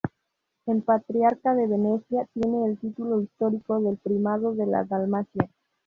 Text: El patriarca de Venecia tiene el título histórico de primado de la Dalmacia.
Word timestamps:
El 0.65 0.81
patriarca 0.81 1.53
de 1.53 1.67
Venecia 1.67 2.25
tiene 2.33 2.65
el 2.65 2.79
título 2.79 3.21
histórico 3.21 3.79
de 3.81 3.97
primado 3.97 4.55
de 4.55 4.65
la 4.65 4.83
Dalmacia. 4.83 5.47